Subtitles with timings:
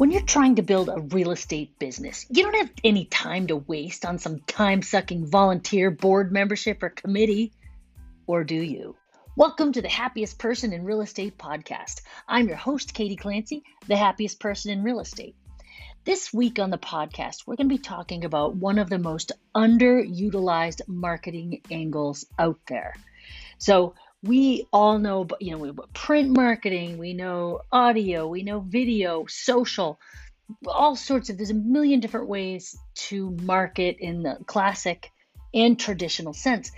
[0.00, 3.56] When you're trying to build a real estate business, you don't have any time to
[3.56, 7.52] waste on some time sucking volunteer board membership or committee,
[8.26, 8.96] or do you?
[9.36, 12.00] Welcome to the Happiest Person in Real Estate podcast.
[12.26, 15.36] I'm your host, Katie Clancy, the happiest person in real estate.
[16.06, 19.32] This week on the podcast, we're going to be talking about one of the most
[19.54, 22.94] underutilized marketing angles out there.
[23.58, 23.92] So,
[24.22, 29.98] we all know, you know, we print marketing, we know audio, we know video, social,
[30.66, 35.10] all sorts of, there's a million different ways to market in the classic
[35.54, 36.70] and traditional sense.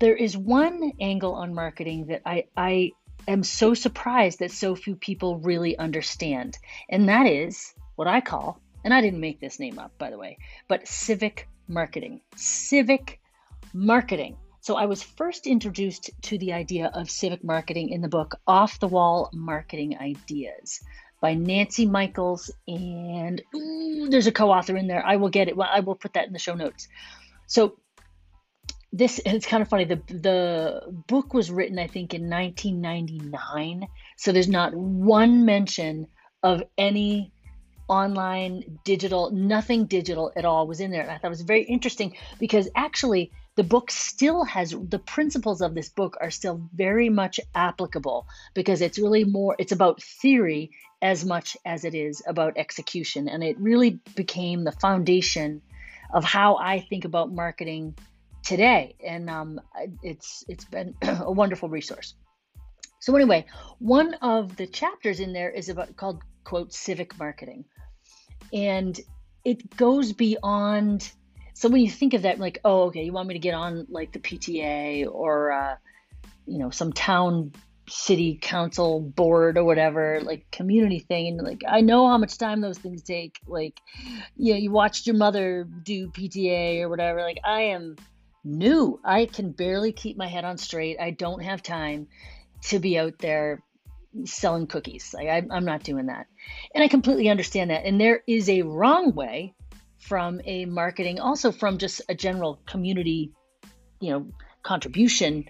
[0.00, 2.92] There is one angle on marketing that I, I
[3.26, 8.60] am so surprised that so few people really understand, and that is what I call,
[8.84, 12.22] and I didn't make this name up, by the way, but civic marketing.
[12.36, 13.20] Civic
[13.72, 14.36] marketing.
[14.68, 18.78] So I was first introduced to the idea of civic marketing in the book Off
[18.78, 20.82] the Wall Marketing Ideas
[21.22, 25.02] by Nancy Michaels and ooh, there's a co-author in there.
[25.02, 25.56] I will get it.
[25.56, 26.86] Well, I will put that in the show notes.
[27.46, 27.78] So
[28.92, 29.86] this it's kind of funny.
[29.86, 33.88] The the book was written I think in 1999.
[34.18, 36.08] So there's not one mention
[36.42, 37.32] of any
[37.88, 41.62] online digital nothing digital at all was in there and i thought it was very
[41.62, 47.08] interesting because actually the book still has the principles of this book are still very
[47.08, 50.70] much applicable because it's really more it's about theory
[51.02, 53.28] as much as it is about execution.
[53.28, 55.60] And it really became the foundation
[56.14, 57.96] of how i think about marketing
[58.44, 58.94] today.
[59.04, 59.60] And um,
[60.04, 62.14] it's it's been a wonderful resource.
[63.00, 63.46] So anyway
[63.80, 67.64] one of the chapters in there is about called quote civic marketing.
[68.52, 68.96] And
[69.44, 71.10] it goes beyond
[71.58, 73.88] so when you think of that, like, oh, okay, you want me to get on
[73.90, 75.74] like the PTA or, uh,
[76.46, 77.50] you know, some town
[77.88, 81.26] city council board or whatever, like community thing.
[81.26, 83.40] And like, I know how much time those things take.
[83.44, 83.76] Like,
[84.36, 87.22] you know, you watched your mother do PTA or whatever.
[87.22, 87.96] Like, I am
[88.44, 89.00] new.
[89.04, 91.00] I can barely keep my head on straight.
[91.00, 92.06] I don't have time
[92.66, 93.64] to be out there
[94.26, 95.12] selling cookies.
[95.12, 96.28] Like, I, I'm not doing that.
[96.72, 97.84] And I completely understand that.
[97.84, 99.56] And there is a wrong way
[99.98, 103.32] from a marketing, also from just a general community,
[104.00, 104.26] you know,
[104.62, 105.44] contribution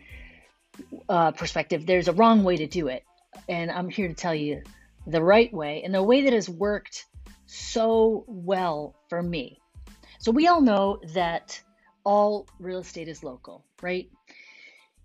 [1.09, 3.05] uh, perspective, there's a wrong way to do it.
[3.49, 4.63] And I'm here to tell you
[5.07, 7.05] the right way and the way that has worked
[7.47, 9.59] so well for me.
[10.19, 11.61] So, we all know that
[12.05, 14.11] all real estate is local, right?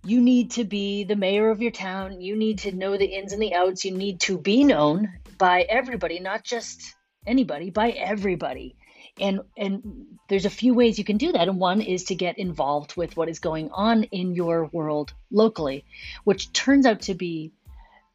[0.06, 2.20] You need to be the mayor of your town.
[2.20, 3.86] You need to know the ins and the outs.
[3.86, 6.96] You need to be known by everybody, not just
[7.26, 8.76] anybody, by everybody
[9.20, 11.48] and and there's a few ways you can do that.
[11.48, 15.86] And one is to get involved with what is going on in your world locally
[16.24, 17.52] which turns out to be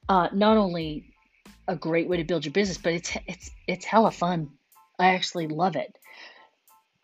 [0.08, 1.04] uh, not only
[1.66, 4.50] a great way to build your business but it's it's it's hella fun.
[4.98, 5.96] I actually love it.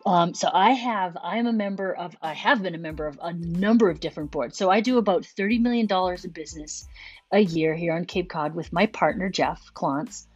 [0.07, 3.19] Um, so i have i am a member of i have been a member of
[3.23, 4.59] a number of different boards.
[4.59, 6.87] So i do about $30 million in business
[7.33, 10.27] a year here on cape cod with my partner jeff klontz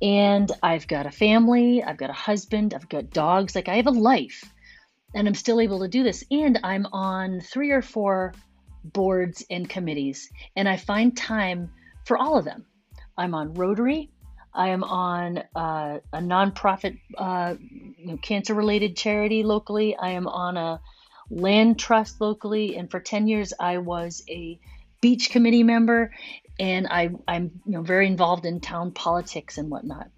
[0.00, 3.86] and I've got a family, I've got a husband, I've got dogs, like I have
[3.86, 4.44] a life.
[5.14, 6.22] And I'm still able to do this.
[6.30, 8.34] And I'm on three or four
[8.84, 11.70] boards and committees, and I find time
[12.04, 12.66] for all of them.
[13.16, 14.10] I'm on Rotary.
[14.54, 19.96] I am on uh, a nonprofit uh, you know, cancer related charity locally.
[19.96, 20.80] I am on a
[21.30, 22.76] land trust locally.
[22.76, 24.58] And for 10 years, I was a
[25.00, 26.12] beach committee member
[26.58, 30.10] and I, I'm you know very involved in town politics and whatnot.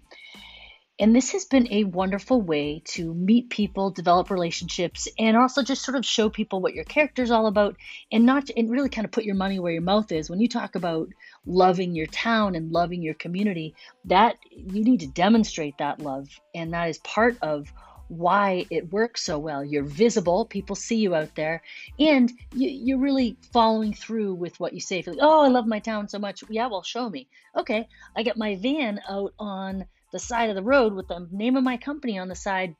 [0.99, 5.83] And this has been a wonderful way to meet people, develop relationships, and also just
[5.83, 7.75] sort of show people what your character is all about,
[8.11, 10.29] and not and really kind of put your money where your mouth is.
[10.29, 11.09] When you talk about
[11.43, 13.73] loving your town and loving your community,
[14.05, 17.73] that you need to demonstrate that love, and that is part of
[18.11, 19.63] why it works so well.
[19.63, 21.63] You're visible, people see you out there,
[21.97, 25.01] and you, are really following through with what you say.
[25.05, 26.43] Like, oh, I love my town so much.
[26.49, 27.29] Yeah, well, show me.
[27.55, 31.55] Okay, I got my van out on the side of the road with the name
[31.55, 32.75] of my company on the side,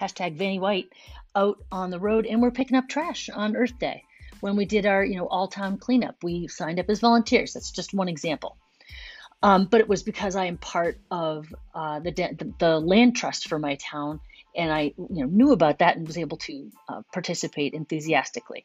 [0.00, 0.88] hashtag Vanny White,
[1.36, 4.02] out on the road, and we're picking up trash on Earth Day.
[4.40, 7.52] When we did our, you know, all town cleanup, we signed up as volunteers.
[7.52, 8.56] That's just one example.
[9.42, 13.48] Um, but it was because I am part of uh, the, the, the land trust
[13.48, 14.20] for my town,
[14.56, 18.64] and I you know knew about that and was able to uh, participate enthusiastically.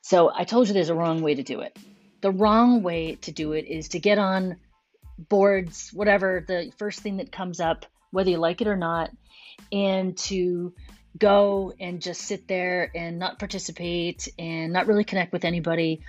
[0.00, 1.76] So I told you there's a wrong way to do it.
[2.20, 4.56] The wrong way to do it is to get on
[5.18, 9.10] boards, whatever the first thing that comes up, whether you like it or not,
[9.70, 10.74] and to
[11.16, 16.00] go and just sit there and not participate and not really connect with anybody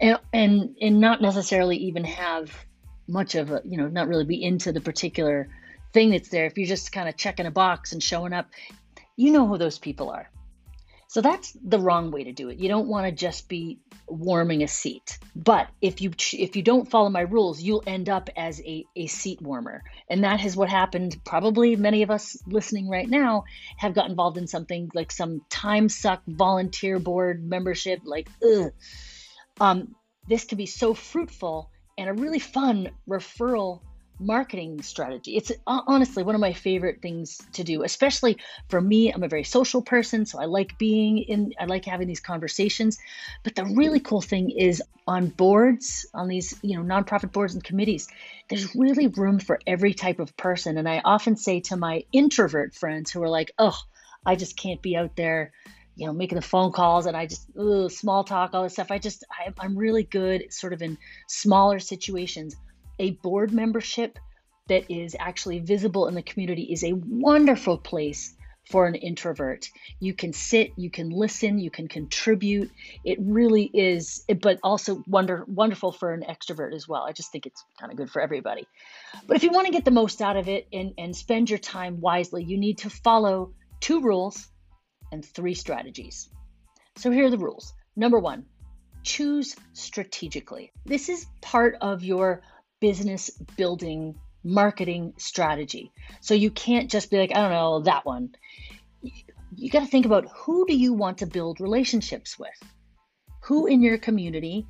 [0.00, 2.52] and and, and not necessarily even have
[3.10, 5.48] much of a, you know, not really be into the particular
[5.92, 8.48] thing that's there, if you're just kind of checking a box and showing up,
[9.16, 10.30] you know who those people are.
[11.08, 12.58] So that's the wrong way to do it.
[12.58, 15.18] You don't want to just be warming a seat.
[15.34, 19.08] But if you if you don't follow my rules, you'll end up as a, a
[19.08, 19.82] seat warmer.
[20.08, 21.16] And that is what happened.
[21.24, 23.42] Probably many of us listening right now
[23.76, 28.70] have got involved in something like some time suck volunteer board membership, like ugh.
[29.60, 29.96] Um,
[30.28, 33.80] this can be so fruitful and a really fun referral
[34.18, 35.36] marketing strategy.
[35.36, 38.38] It's uh, honestly one of my favorite things to do, especially
[38.68, 39.12] for me.
[39.12, 42.98] I'm a very social person, so I like being in, I like having these conversations.
[43.42, 47.62] But the really cool thing is on boards, on these, you know, nonprofit boards and
[47.62, 48.08] committees,
[48.48, 50.78] there's really room for every type of person.
[50.78, 53.78] And I often say to my introvert friends who are like, oh,
[54.24, 55.52] I just can't be out there
[56.00, 58.90] you know, making the phone calls and I just ugh, small talk, all this stuff.
[58.90, 60.96] I just I, I'm really good sort of in
[61.28, 62.56] smaller situations
[62.98, 64.18] a board membership
[64.68, 68.34] that is actually visible in the community is a wonderful place
[68.70, 69.68] for an introvert.
[69.98, 72.70] You can sit, you can listen, you can contribute.
[73.04, 77.02] It really is, but also wonder, wonderful for an extrovert as well.
[77.02, 78.66] I just think it's kind of good for everybody.
[79.26, 81.58] But if you want to get the most out of it and, and spend your
[81.58, 84.46] time wisely, you need to follow two rules
[85.12, 86.28] and three strategies.
[86.96, 87.72] So here are the rules.
[87.96, 88.46] Number one,
[89.02, 90.72] choose strategically.
[90.84, 92.42] This is part of your
[92.80, 95.92] business building marketing strategy.
[96.20, 98.30] So you can't just be like, I don't know, that one.
[99.54, 102.48] You got to think about who do you want to build relationships with?
[103.44, 104.66] Who in your community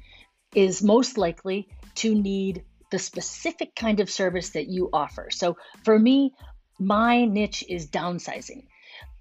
[0.54, 5.28] is most likely to need the specific kind of service that you offer?
[5.30, 6.34] So for me,
[6.78, 8.66] my niche is downsizing.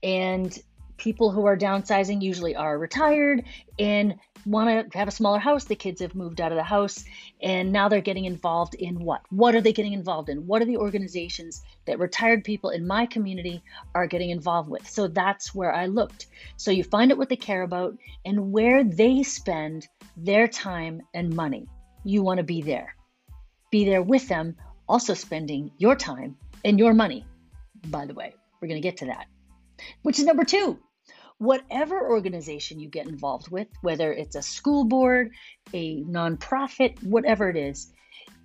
[0.01, 0.57] And
[1.00, 3.46] people who are downsizing usually are retired
[3.80, 4.16] and
[4.46, 5.66] want to have a smaller house.
[5.66, 7.04] The kids have moved out of the house
[7.42, 9.22] and now they're getting involved in what?
[9.30, 10.46] What are they getting involved in?
[10.48, 13.63] What are the organizations that retired people in my community
[13.96, 14.88] are getting involved with?
[14.88, 16.28] So that's where I looked.
[16.57, 19.88] So you find out what they care about and where they spend
[20.18, 21.68] their time and money.
[22.04, 22.96] You want to be there.
[23.72, 24.56] Be there with them,
[24.88, 27.25] also spending your time and your money.
[27.88, 29.28] By the way, we're going to get to that.
[30.01, 30.80] Which is number two
[31.39, 35.31] whatever organization you get involved with, whether it's a school board,
[35.74, 37.91] a nonprofit, whatever it is,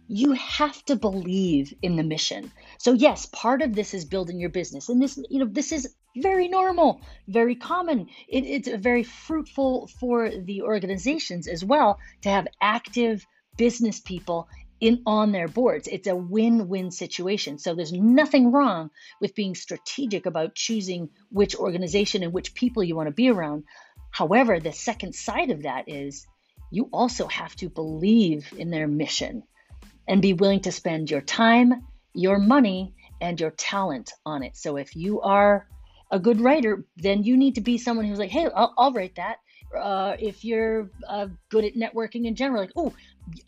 [0.07, 2.53] you have to believe in the mission.
[2.79, 4.89] So yes, part of this is building your business.
[4.89, 8.09] And this, you know, this is very normal, very common.
[8.29, 13.27] It, it's very fruitful for the organizations as well to have active
[13.57, 14.49] business people
[14.85, 15.89] in on their boards.
[15.89, 17.59] It's a win-win situation.
[17.59, 18.91] So there's nothing wrong
[19.21, 23.65] with being strategic about choosing which organization and which people you want to be around.
[24.11, 26.27] However, the second side of that is
[26.71, 29.45] you also have to believe in their mission
[30.07, 34.55] and be willing to spend your time, your money, and your talent on it.
[34.55, 35.67] So if you are
[36.11, 39.17] a good writer, then you need to be someone who's like, hey, I'll, I'll write
[39.17, 39.39] that.
[39.75, 42.93] Uh, if you're uh, good at networking in general, like, oh,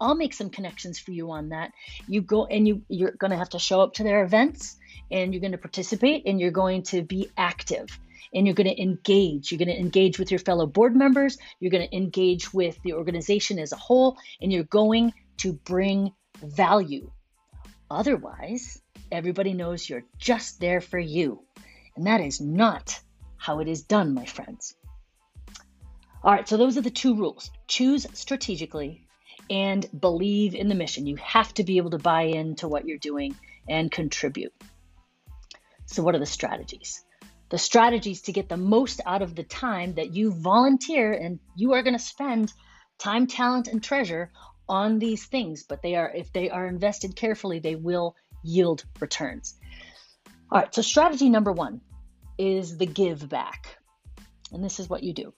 [0.00, 1.73] I'll make some connections for you on that.
[2.08, 4.76] You go and you you're going to have to show up to their events
[5.11, 7.87] and you're going to participate and you're going to be active
[8.34, 9.50] and you're going to engage.
[9.50, 12.94] You're going to engage with your fellow board members, you're going to engage with the
[12.94, 16.12] organization as a whole and you're going to bring
[16.43, 17.10] value.
[17.91, 18.81] Otherwise,
[19.12, 21.43] everybody knows you're just there for you.
[21.96, 22.98] And that is not
[23.36, 24.74] how it is done, my friends.
[26.22, 27.51] All right, so those are the two rules.
[27.69, 29.06] Choose strategically
[29.50, 31.06] and believe in the mission.
[31.06, 33.36] You have to be able to buy into what you're doing
[33.69, 34.53] and contribute.
[35.86, 37.05] So, what are the strategies?
[37.48, 41.74] The strategies to get the most out of the time that you volunteer and you
[41.74, 42.53] are going to spend
[42.98, 44.32] time, talent, and treasure
[44.69, 49.55] on these things, but they are, if they are invested carefully, they will yield returns.
[50.50, 51.81] All right, so strategy number one
[52.36, 53.79] is the give back.
[54.53, 55.32] And this is what you do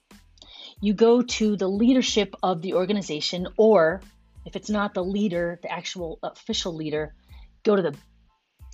[0.81, 4.01] you go to the leadership of the organization, or
[4.45, 7.13] if it's not the leader, the actual official leader,
[7.63, 7.95] go to the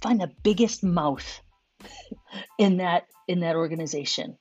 [0.02, 1.42] find the biggest mouth
[2.60, 4.38] in that in that organization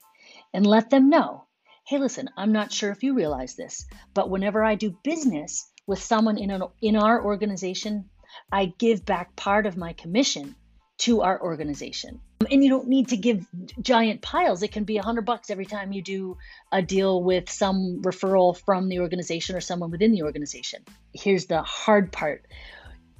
[0.53, 1.45] and let them know
[1.87, 6.03] hey listen i'm not sure if you realize this but whenever i do business with
[6.03, 8.11] someone in, an, in our organization
[8.51, 10.55] i give back part of my commission
[10.99, 12.21] to our organization.
[12.45, 13.47] Um, and you don't need to give
[13.81, 14.63] giant piles.
[14.63, 16.37] It can be a hundred bucks every time you do
[16.71, 20.83] a deal with some referral from the organization or someone within the organization.
[21.13, 22.45] Here's the hard part.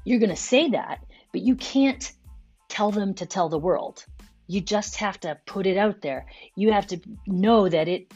[0.05, 2.13] You're going to say that, but you can't
[2.69, 4.05] tell them to tell the world.
[4.47, 6.27] You just have to put it out there.
[6.55, 8.13] You have to know that it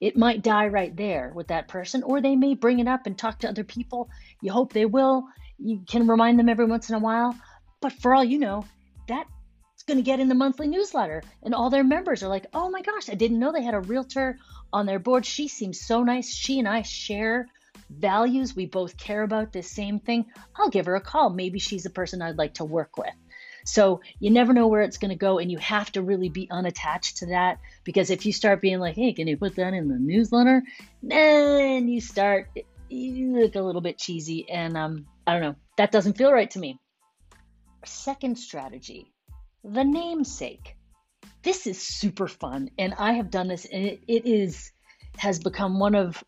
[0.00, 3.16] it might die right there with that person, or they may bring it up and
[3.16, 4.10] talk to other people.
[4.40, 5.24] You hope they will.
[5.58, 7.36] You can remind them every once in a while.
[7.80, 8.64] But for all you know,
[9.06, 9.30] that's
[9.86, 12.82] going to get in the monthly newsletter, and all their members are like, oh my
[12.82, 14.38] gosh, I didn't know they had a realtor
[14.72, 15.26] on their board.
[15.26, 16.32] She seems so nice.
[16.32, 17.48] She and I share
[17.90, 18.56] values.
[18.56, 20.26] We both care about this same thing.
[20.56, 21.30] I'll give her a call.
[21.30, 23.14] Maybe she's a person I'd like to work with.
[23.64, 26.48] So you never know where it's going to go, and you have to really be
[26.50, 29.88] unattached to that because if you start being like, "Hey, can you put that in
[29.88, 30.62] the newsletter?"
[31.02, 32.48] then you start
[32.88, 35.56] you look a little bit cheesy, and um, I don't know.
[35.78, 36.78] That doesn't feel right to me.
[37.84, 39.11] Second strategy,
[39.64, 40.76] the namesake.
[41.42, 44.70] This is super fun, and I have done this, and it, it is
[45.18, 46.22] has become one of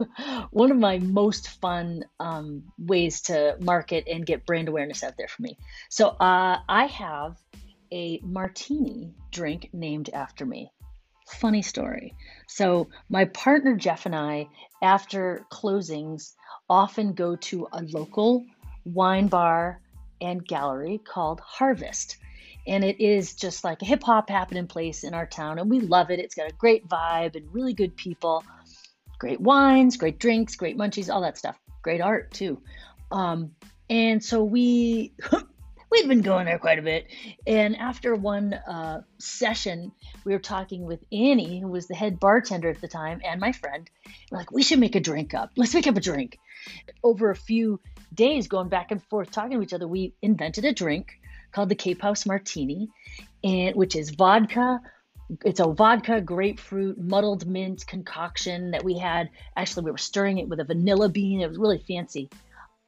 [0.50, 5.28] one of my most fun um, ways to market and get brand awareness out there
[5.28, 5.58] for me.
[5.88, 7.36] So uh, I have
[7.90, 10.70] a martini drink named after me.
[11.26, 12.14] Funny story.
[12.46, 14.48] So my partner Jeff and I,
[14.82, 16.32] after closings,
[16.70, 18.44] often go to a local
[18.84, 19.80] wine bar
[20.20, 22.16] and gallery called Harvest
[22.68, 25.80] and it is just like a hip hop happening place in our town, and we
[25.80, 26.20] love it.
[26.20, 28.44] It's got a great vibe and really good people,
[29.18, 31.58] great wines, great drinks, great munchies, all that stuff.
[31.82, 32.60] Great art too.
[33.10, 33.52] Um,
[33.88, 35.14] and so we
[35.90, 37.06] we'd been going there quite a bit.
[37.46, 39.92] And after one uh, session,
[40.24, 43.52] we were talking with Annie, who was the head bartender at the time, and my
[43.52, 43.88] friend.
[44.30, 45.52] We're like, we should make a drink up.
[45.56, 46.38] Let's make up a drink.
[47.02, 47.80] Over a few
[48.12, 51.18] days, going back and forth, talking to each other, we invented a drink
[51.52, 52.88] called the Cape House Martini,
[53.44, 54.80] and which is vodka.
[55.44, 59.28] It's a vodka grapefruit muddled mint concoction that we had.
[59.56, 61.40] Actually, we were stirring it with a vanilla bean.
[61.40, 62.30] It was really fancy.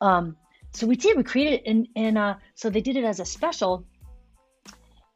[0.00, 0.37] Um,
[0.73, 1.17] so we did.
[1.17, 3.85] We created it, and and uh, so they did it as a special.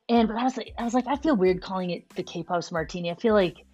[0.08, 2.48] And but I was like, I was like, I feel weird calling it the Cape
[2.48, 3.10] House Martini.
[3.10, 3.64] I feel like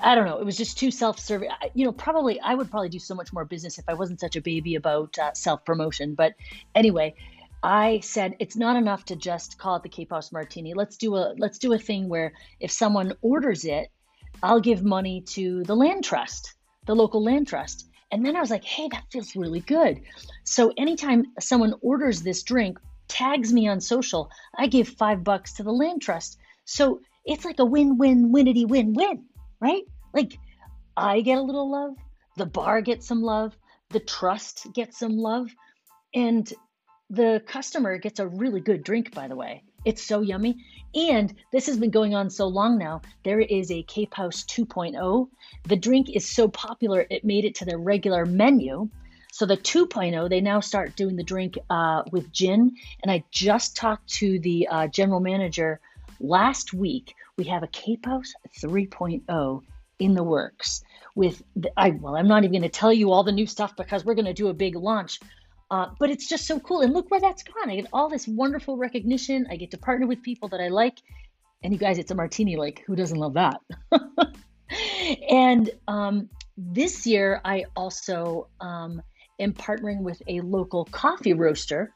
[0.00, 0.38] I don't know.
[0.38, 1.48] It was just too self-serving.
[1.74, 4.36] You know, probably I would probably do so much more business if I wasn't such
[4.36, 6.14] a baby about uh, self-promotion.
[6.14, 6.34] But
[6.74, 7.14] anyway,
[7.62, 10.74] I said it's not enough to just call it the Cape House Martini.
[10.74, 13.88] Let's do a let's do a thing where if someone orders it,
[14.42, 16.54] I'll give money to the land trust,
[16.86, 17.88] the local land trust.
[18.10, 20.00] And then I was like, hey, that feels really good.
[20.44, 22.78] So anytime someone orders this drink,
[23.08, 26.38] tags me on social, I give five bucks to the land trust.
[26.64, 29.24] So it's like a win-win, winity win-win,
[29.60, 29.84] right?
[30.12, 30.38] Like
[30.96, 31.94] I get a little love,
[32.36, 33.56] the bar gets some love,
[33.90, 35.48] the trust gets some love.
[36.14, 36.52] And
[37.12, 39.62] the customer gets a really good drink, by the way.
[39.84, 40.64] It's so yummy.
[40.94, 43.02] And this has been going on so long now.
[43.22, 45.28] There is a Cape House 2.0.
[45.64, 48.88] The drink is so popular, it made it to their regular menu.
[49.30, 52.76] So the 2.0, they now start doing the drink uh, with gin.
[53.02, 55.80] And I just talked to the uh, general manager
[56.18, 57.14] last week.
[57.36, 59.62] We have a Cape House 3.0
[59.98, 60.82] in the works.
[61.14, 63.76] With the, I well, I'm not even going to tell you all the new stuff
[63.76, 65.20] because we're going to do a big launch.
[65.72, 66.82] Uh, but it's just so cool.
[66.82, 67.70] And look where that's gone.
[67.70, 69.46] I get all this wonderful recognition.
[69.50, 70.98] I get to partner with people that I like.
[71.64, 72.56] And you guys, it's a martini.
[72.56, 73.58] Like, who doesn't love that?
[75.30, 79.00] and um, this year, I also um,
[79.40, 81.94] am partnering with a local coffee roaster.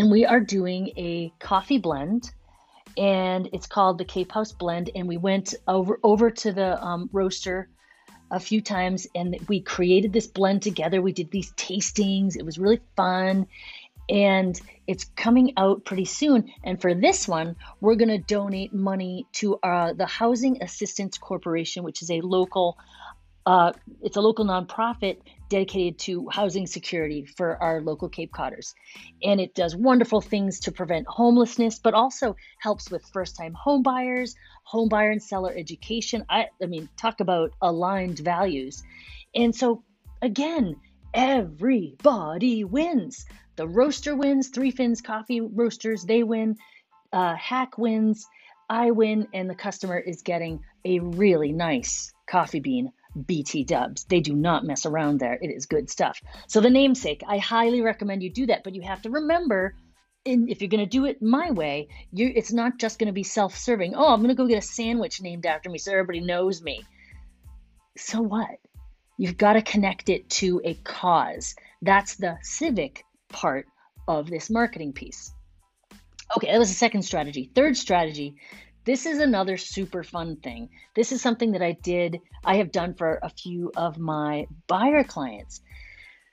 [0.00, 2.32] And we are doing a coffee blend.
[2.98, 4.90] And it's called the Cape House Blend.
[4.96, 7.68] And we went over over to the um, roaster
[8.30, 11.02] a few times and we created this blend together.
[11.02, 12.36] We did these tastings.
[12.36, 13.46] It was really fun.
[14.08, 16.52] And it's coming out pretty soon.
[16.64, 21.84] And for this one, we're going to donate money to uh, the Housing Assistance Corporation,
[21.84, 22.76] which is a local
[23.46, 23.72] uh,
[24.02, 25.18] it's a local nonprofit
[25.48, 28.74] dedicated to housing security for our local Cape Codders.
[29.22, 33.82] And it does wonderful things to prevent homelessness, but also helps with first time home
[33.82, 34.36] buyers,
[34.70, 36.24] home buyer and seller education.
[36.30, 38.84] I, I mean, talk about aligned values.
[39.34, 39.82] And so,
[40.22, 40.76] again,
[41.12, 43.26] everybody wins.
[43.56, 46.56] The roaster wins, Three Fins Coffee Roasters, they win.
[47.12, 48.28] Uh, HAC wins,
[48.68, 52.92] I win, and the customer is getting a really nice coffee bean
[53.26, 54.04] BT dubs.
[54.04, 55.36] They do not mess around there.
[55.42, 56.20] It is good stuff.
[56.46, 59.74] So, the namesake, I highly recommend you do that, but you have to remember.
[60.24, 63.12] In, if you're going to do it my way, you it's not just going to
[63.12, 63.94] be self-serving.
[63.94, 66.82] Oh, I'm going to go get a sandwich named after me so everybody knows me.
[67.96, 68.58] So what?
[69.16, 71.54] You've got to connect it to a cause.
[71.82, 73.66] That's the civic part
[74.08, 75.32] of this marketing piece.
[76.36, 77.50] Okay, that was the second strategy.
[77.54, 78.36] Third strategy
[78.84, 80.70] this is another super fun thing.
[80.94, 85.04] This is something that I did, I have done for a few of my buyer
[85.04, 85.60] clients.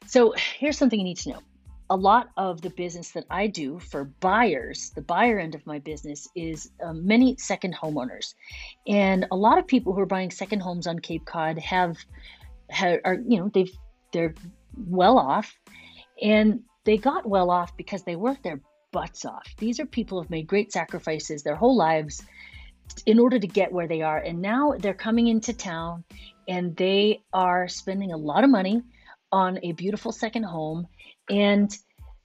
[0.06, 1.40] So here's something you need to know
[1.90, 5.80] a lot of the business that I do for buyers, the buyer end of my
[5.80, 8.34] business, is uh, many second homeowners,
[8.88, 11.98] and a lot of people who are buying second homes on Cape Cod have,
[12.70, 13.72] have are you know they've
[14.12, 14.36] they're
[14.76, 15.58] well off,
[16.22, 19.48] and they got well off because they worked their butts off.
[19.58, 22.24] These are people who've made great sacrifices their whole lives
[23.06, 26.04] in order to get where they are, and now they're coming into town,
[26.50, 28.82] and they are spending a lot of money
[29.32, 30.88] on a beautiful second home
[31.30, 31.76] and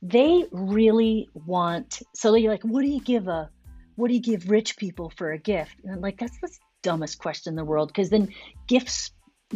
[0.03, 3.51] they really want so they're like what do you give a
[3.97, 5.77] what do you give rich people for a gift?
[5.85, 6.51] And I'm like that's the
[6.83, 8.29] dumbest question in the world because then
[8.67, 9.13] gifts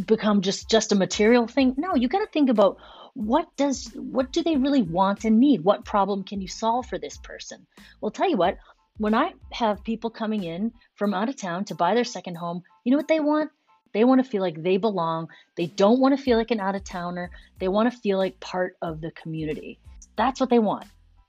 [0.07, 1.75] become just just a material thing.
[1.77, 2.77] No you got to think about
[3.15, 5.65] what does what do they really want and need?
[5.65, 7.67] What problem can you solve for this person?
[8.01, 8.59] Well tell you what
[8.99, 12.63] when i have people coming in from out of town to buy their second home
[12.85, 13.51] you know what they want
[13.93, 15.29] they want to feel like they belong.
[15.57, 17.31] They don't want to feel like an out of towner.
[17.59, 19.79] They want to feel like part of the community.
[20.17, 20.85] That's what they want.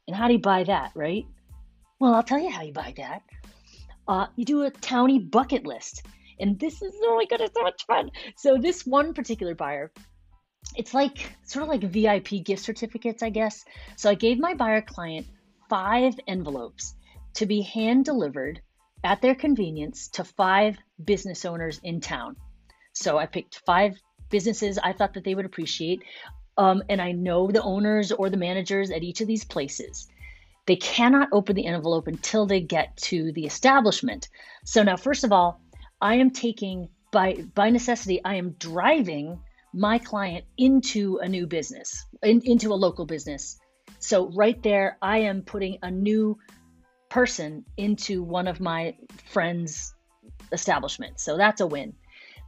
[0.07, 1.25] And how do you buy that, right?
[1.99, 3.23] Well, I'll tell you how you buy that.
[4.07, 6.05] Uh, you do a townie bucket list.
[6.39, 8.11] And this is oh my god, it's so much fun.
[8.35, 9.91] So this one particular buyer,
[10.75, 13.65] it's like sort of like VIP gift certificates, I guess.
[13.95, 15.27] So I gave my buyer client
[15.69, 16.95] five envelopes
[17.35, 18.61] to be hand delivered
[19.03, 22.35] at their convenience to five business owners in town.
[22.97, 23.99] So I picked five
[24.29, 26.03] businesses I thought that they would appreciate.
[26.57, 30.07] Um, and I know the owners or the managers at each of these places.
[30.65, 34.27] They cannot open the envelope until they get to the establishment.
[34.65, 35.61] So now, first of all,
[36.01, 39.39] I am taking by by necessity, I am driving
[39.73, 43.59] my client into a new business, in, into a local business.
[43.99, 46.37] So right there, I am putting a new
[47.09, 48.95] person into one of my
[49.27, 49.93] friends'
[50.51, 51.23] establishments.
[51.23, 51.93] So that's a win.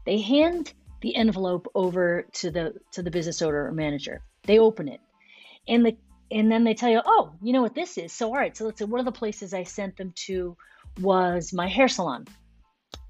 [0.10, 4.24] They hand the envelope over to the to the business owner or manager.
[4.42, 5.01] They open it,
[5.68, 5.98] and the
[6.32, 8.12] and then they tell you, oh, you know what this is.
[8.12, 10.58] So all right, so let's say one of the places I sent them to
[11.00, 12.25] was my hair salon.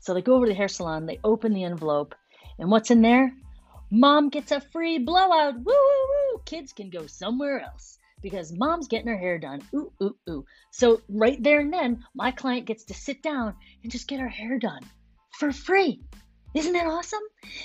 [0.01, 2.15] So they go over to the hair salon, they open the envelope,
[2.58, 3.32] and what's in there?
[3.89, 5.53] Mom gets a free blowout.
[5.53, 6.41] Woo woo woo!
[6.44, 9.62] Kids can go somewhere else because mom's getting her hair done.
[9.74, 10.46] Ooh, ooh, ooh.
[10.74, 14.27] So right there and then, my client gets to sit down and just get her
[14.27, 14.83] hair done
[15.38, 16.01] for free.
[16.53, 17.22] Isn't that awesome?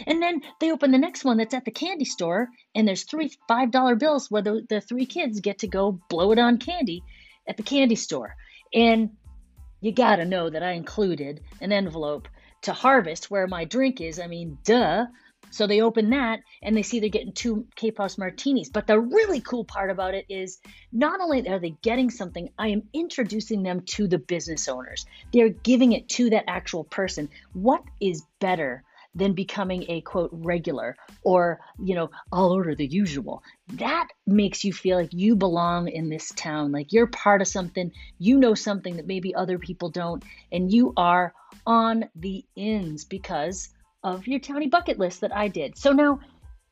[0.06, 3.30] And then they open the next one that's at the candy store, and there's three
[3.48, 7.02] five dollar bills where the, the three kids get to go blow it on candy
[7.48, 8.36] at the candy store.
[8.74, 9.10] And
[9.80, 12.28] you gotta know that I included an envelope
[12.62, 14.18] to harvest where my drink is.
[14.18, 15.06] I mean, duh.
[15.54, 18.70] So they open that and they see they're getting two House martinis.
[18.70, 20.58] But the really cool part about it is
[20.92, 25.06] not only are they getting something, I am introducing them to the business owners.
[25.32, 27.28] They're giving it to that actual person.
[27.52, 28.82] What is better?
[29.16, 34.72] than becoming a quote regular or you know i'll order the usual that makes you
[34.72, 38.96] feel like you belong in this town like you're part of something you know something
[38.96, 41.32] that maybe other people don't and you are
[41.64, 43.68] on the ins because
[44.04, 45.76] of your townie bucket list that I did.
[45.76, 46.20] So now,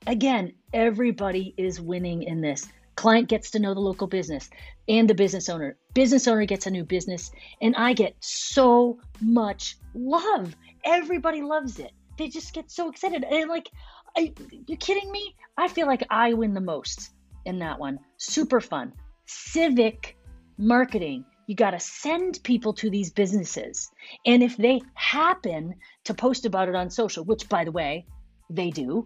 [0.07, 2.69] again, everybody is winning in this.
[2.95, 4.51] Client gets to know the local business
[4.87, 5.77] and the business owner.
[5.95, 10.55] Business owner gets a new business, and I get so much love.
[10.85, 11.93] Everybody loves it.
[12.19, 13.25] They just get so excited.
[13.25, 13.71] And like,
[14.15, 15.35] are you kidding me?
[15.57, 17.13] I feel like I win the most
[17.47, 17.99] in that one.
[18.19, 18.93] Super fun.
[19.25, 20.19] Civic
[20.59, 23.91] marketing you got to send people to these businesses.
[24.25, 25.75] And if they happen
[26.05, 28.07] to post about it on social, which by the way,
[28.51, 29.05] they do,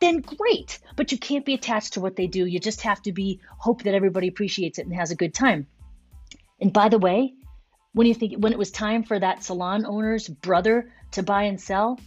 [0.00, 0.78] then great.
[0.96, 2.44] But you can't be attached to what they do.
[2.44, 5.66] You just have to be hope that everybody appreciates it and has a good time.
[6.60, 7.34] And by the way,
[7.92, 11.60] when you think when it was time for that salon owner's brother to buy and
[11.60, 11.98] sell,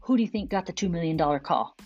[0.00, 1.76] who do you think got the 2 million dollar call?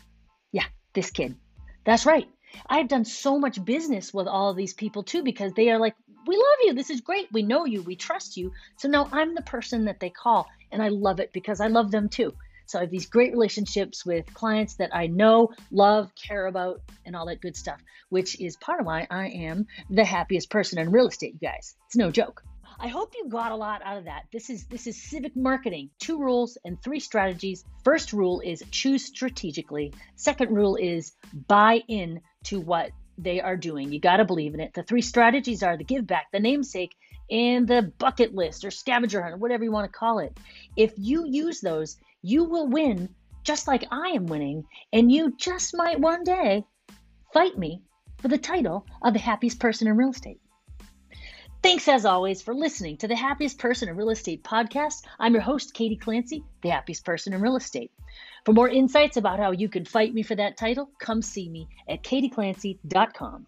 [0.50, 1.36] Yeah, this kid.
[1.84, 2.26] That's right.
[2.68, 5.94] I've done so much business with all of these people too because they are like,
[6.26, 6.74] we love you.
[6.74, 7.28] This is great.
[7.32, 7.82] We know you.
[7.82, 8.52] We trust you.
[8.76, 10.48] So now I'm the person that they call.
[10.70, 12.34] And I love it because I love them too.
[12.66, 17.16] So I have these great relationships with clients that I know, love, care about, and
[17.16, 20.92] all that good stuff, which is part of why I am the happiest person in
[20.92, 21.76] real estate, you guys.
[21.86, 22.42] It's no joke.
[22.78, 24.24] I hope you got a lot out of that.
[24.32, 25.90] This is this is civic marketing.
[25.98, 27.64] Two rules and three strategies.
[27.82, 29.92] First rule is choose strategically.
[30.14, 31.12] Second rule is
[31.48, 33.92] buy in to what they are doing.
[33.92, 34.72] You got to believe in it.
[34.74, 36.94] The three strategies are the give back, the namesake,
[37.30, 40.38] and the bucket list or scavenger hunt, whatever you want to call it.
[40.76, 43.08] If you use those, you will win
[43.42, 46.64] just like I am winning, and you just might one day
[47.32, 47.82] fight me
[48.18, 50.40] for the title of the happiest person in real estate.
[51.68, 55.02] Thanks as always for listening to the Happiest Person in Real Estate podcast.
[55.18, 57.92] I'm your host, Katie Clancy, the happiest person in real estate.
[58.46, 61.68] For more insights about how you can fight me for that title, come see me
[61.86, 63.46] at katieclancy.com.